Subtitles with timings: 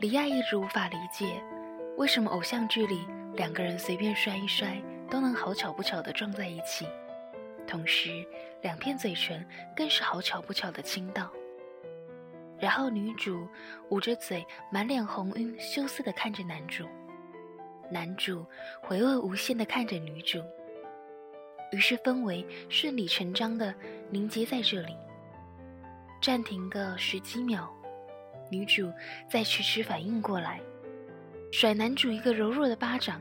[0.00, 1.44] 李亚一直无法理解，
[1.98, 6.88] 为什么偶像剧里两个人随便摔一摔都能好巧不巧地撞在一起，
[7.66, 8.26] 同时
[8.62, 9.46] 两片嘴唇
[9.76, 11.30] 更是好巧不巧地亲到。
[12.58, 13.46] 然后女主
[13.90, 14.42] 捂着嘴，
[14.72, 16.86] 满脸红晕，羞涩地看着男主，
[17.90, 18.46] 男主
[18.80, 20.42] 回味无限地看着女主。
[21.72, 23.74] 于是氛围顺理成章地
[24.08, 24.96] 凝结在这里。
[26.22, 27.70] 暂停个十几秒，
[28.50, 28.92] 女主
[29.28, 30.60] 再迟迟反应过来，
[31.52, 33.20] 甩男主一个柔弱的巴掌，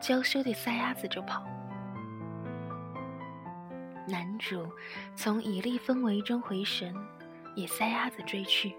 [0.00, 1.44] 娇羞地撒丫子就跑。
[4.06, 4.70] 男主
[5.16, 6.94] 从绮丽氛围中回神，
[7.54, 8.74] 也撒丫子追去。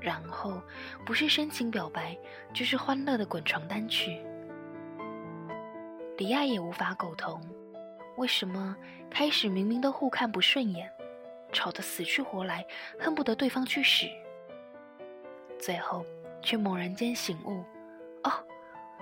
[0.00, 0.60] 然后
[1.04, 2.16] 不是深情表白，
[2.52, 4.20] 就是欢乐的滚床单曲。
[6.18, 7.40] 李亚也无法苟同，
[8.16, 8.76] 为什么
[9.10, 10.90] 开始明明都互看不顺眼？
[11.52, 12.66] 吵得死去活来，
[12.98, 14.06] 恨不得对方去死。
[15.58, 16.04] 最后
[16.42, 17.64] 却猛然间醒悟：
[18.22, 18.32] 哦，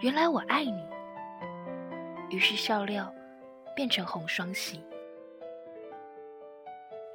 [0.00, 0.84] 原来我爱你。
[2.30, 3.12] 于是笑料
[3.74, 4.84] 变成红双喜。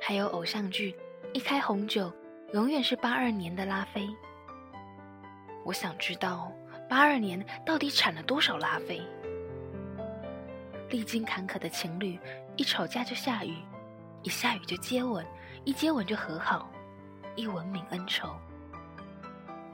[0.00, 0.94] 还有偶像剧，
[1.32, 2.12] 一开红酒，
[2.52, 4.08] 永远是八二年的拉菲。
[5.64, 6.52] 我想知道
[6.88, 9.00] 八二年到底产了多少拉菲？
[10.88, 12.18] 历经坎坷的情侣，
[12.56, 13.54] 一吵架就下雨。
[14.22, 15.24] 一下雨就接吻，
[15.64, 16.70] 一接吻就和好，
[17.36, 18.28] 一吻泯恩仇。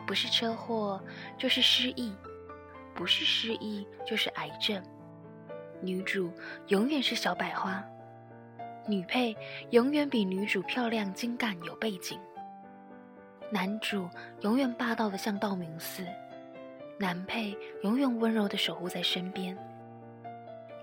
[0.07, 1.03] 不是车祸
[1.37, 2.15] 就是失忆，
[2.95, 4.83] 不是失忆就是癌症。
[5.83, 6.33] 女主
[6.69, 7.85] 永远是小百花，
[8.89, 9.37] 女配
[9.71, 12.19] 永远比女主漂亮、精干、有背景。
[13.51, 14.09] 男主
[14.41, 16.05] 永远霸道的像道明寺，
[16.99, 19.57] 男配永远温柔的守护在身边。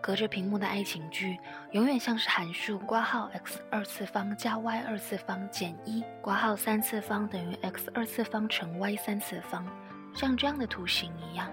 [0.04, 1.40] 隔着屏幕的爱情剧，
[1.72, 9.66] 永远像是函数括号 x 二次方加 y 二次方减一括号三次方等于 x 二次方乘 y 三次方，
[10.14, 11.50] 像这样的图形一样。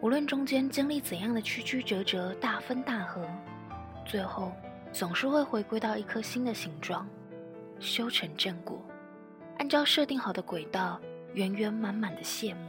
[0.00, 3.24] 无论中间经历怎样的曲曲折折、大分大合，
[4.04, 4.50] 最后
[4.92, 7.06] 总是会回归到一颗新的形状，
[7.78, 8.84] 修成正果，
[9.58, 11.00] 按照设定好的轨道，
[11.34, 12.60] 圆圆满满的谢幕。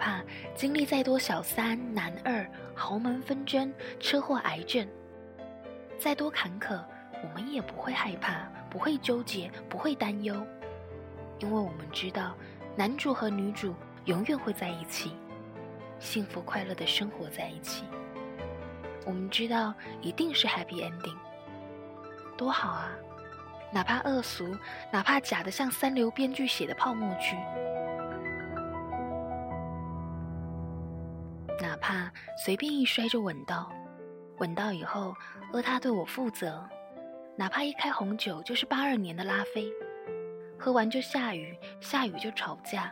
[0.00, 0.22] 怕
[0.54, 2.44] 经历再多小三、男二、
[2.74, 4.88] 豪门纷争、车祸、癌症，
[5.98, 6.80] 再多坎坷，
[7.22, 10.34] 我们也不会害怕，不会纠结，不会担忧，
[11.38, 12.34] 因为我们知道，
[12.74, 13.74] 男主和女主
[14.06, 15.12] 永远会在一起，
[15.98, 17.84] 幸福快乐的生活在一起。
[19.04, 21.16] 我们知道一定是 happy ending，
[22.36, 22.90] 多好啊！
[23.72, 24.56] 哪怕恶俗，
[24.90, 27.36] 哪怕假的像三流编剧写的泡沫剧。
[31.60, 32.10] 哪怕
[32.42, 33.70] 随便一摔就吻到，
[34.38, 35.14] 吻到以后
[35.52, 36.66] 而他对我负责；
[37.36, 39.70] 哪怕一开红酒就是八二年的拉菲，
[40.58, 42.90] 喝完就下雨，下雨就吵架，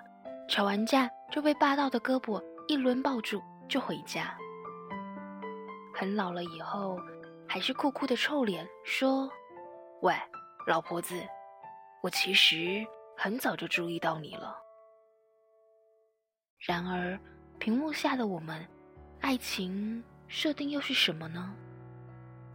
[0.49, 4.37] 吵完架就被霸道的胳膊一抡抱住就回家。
[5.95, 6.99] 很老了以后，
[7.49, 9.31] 还是酷酷的臭脸说
[10.03, 10.15] ：“喂，
[10.67, 11.15] 老婆子，
[12.03, 12.87] 我其实
[13.17, 14.55] 很早就注意到你了。”
[16.61, 17.19] 然而。
[17.59, 18.65] 屏幕下的我们，
[19.21, 21.53] 爱情设定又是什么呢？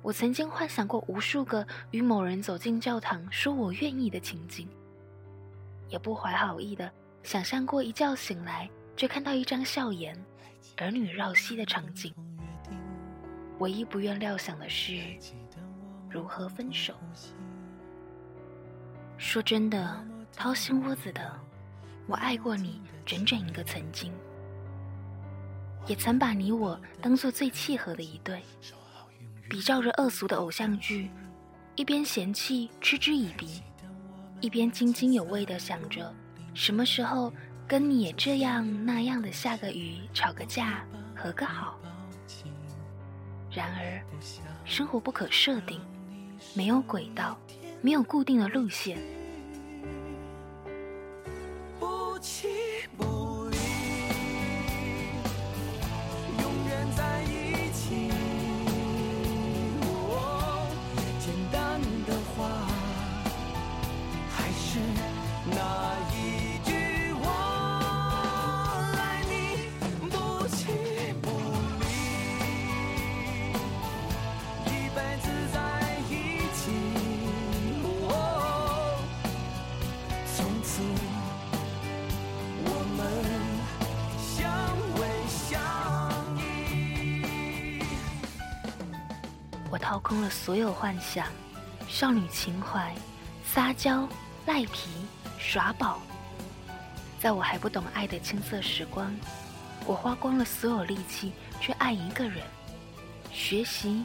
[0.02, 4.68] 我曾经幻想过无数个与某人走进教堂说我愿意的情景，
[5.90, 10.18] 也不怀好意的想象过一觉醒来就看到一张笑颜，
[10.78, 12.14] 儿女绕膝的场景。
[13.60, 14.98] 唯一不愿料想的是，
[16.10, 16.94] 如何分手。
[19.18, 20.06] 说真的，
[20.36, 21.40] 掏心窝子的，
[22.08, 24.12] 我爱过你整整一个曾经。
[25.86, 28.42] 也曾把你我当做最契合的一对，
[29.50, 31.10] 比照着恶俗的偶像剧，
[31.76, 33.62] 一边嫌弃嗤之以鼻，
[34.40, 36.14] 一边津津有味地想着
[36.54, 37.34] 什么时候
[37.68, 40.86] 跟你也这样那样的下个雨、吵个架、
[41.16, 41.78] 和个好。
[43.52, 44.02] 然而，
[44.66, 45.80] 生活不可设定，
[46.54, 47.38] 没有轨道，
[47.82, 48.98] 没有固定的路线。
[89.94, 91.28] 掏空了所有幻想，
[91.88, 92.96] 少女情怀，
[93.46, 94.10] 撒娇、
[94.48, 94.90] 赖皮、
[95.38, 96.02] 耍宝，
[97.20, 99.16] 在我还不懂爱的青涩时光，
[99.86, 101.32] 我花光了所有力气
[101.62, 102.44] 去爱一个人，
[103.32, 104.04] 学习，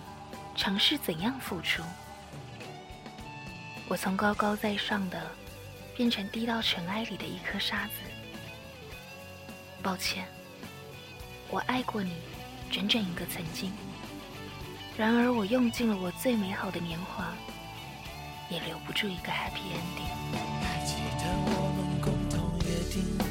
[0.54, 1.82] 尝试怎样付出。
[3.88, 5.18] 我从高高在上的，
[5.96, 7.92] 变成低到尘埃里的一颗沙子。
[9.82, 10.28] 抱歉，
[11.48, 12.12] 我爱过你，
[12.70, 13.72] 整整一个曾经。
[14.98, 17.32] 然而，我用尽了我最美好的年华，
[18.50, 20.10] 也留不住一个 happy ending。
[20.60, 23.24] 还记得我们共同约定的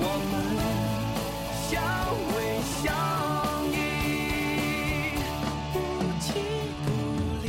[0.00, 0.34] 我们
[1.68, 1.70] 相
[2.32, 2.36] 偎
[2.82, 2.84] 相
[3.72, 3.76] 依
[5.72, 5.76] 不
[6.20, 6.26] 弃
[6.84, 6.86] 不
[7.42, 7.46] 离。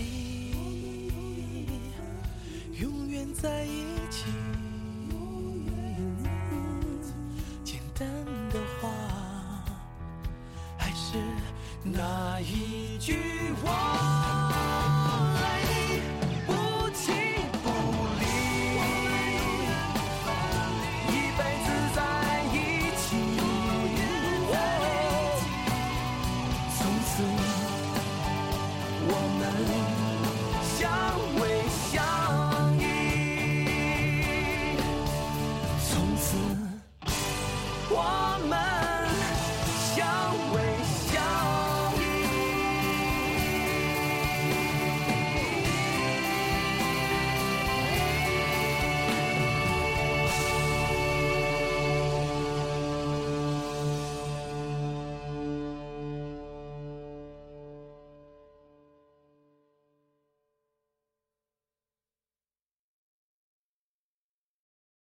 [2.81, 3.67] 永远在一
[4.09, 4.25] 起
[7.63, 8.07] 简单
[8.49, 8.89] 的话
[10.77, 11.17] 还是
[11.83, 13.17] 那一句
[13.63, 14.18] 我